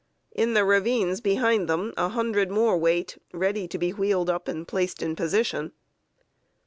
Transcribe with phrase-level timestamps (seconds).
[0.31, 4.67] In the ravines behind them a hundred more wait, ready to be wheeled up and
[4.67, 5.73] placed in position.